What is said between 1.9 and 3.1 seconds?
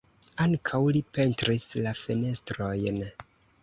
fenestrojn.